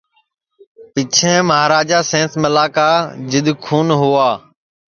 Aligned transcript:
پیچھیں 0.93 1.37
مہاراجا 1.49 1.99
سینس 2.09 2.31
ملا 2.41 2.65
کا 2.75 2.89
جِدؔ 3.29 3.47
کھون 3.63 3.87
ہوا 4.01 4.27